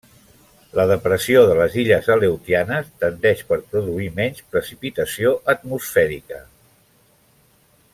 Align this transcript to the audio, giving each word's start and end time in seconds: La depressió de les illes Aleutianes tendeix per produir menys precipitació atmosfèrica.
La 0.77 0.85
depressió 0.91 1.43
de 1.51 1.57
les 1.59 1.75
illes 1.81 2.09
Aleutianes 2.15 2.89
tendeix 3.05 3.45
per 3.53 3.61
produir 3.75 4.11
menys 4.19 4.43
precipitació 4.57 5.39
atmosfèrica. 5.57 6.45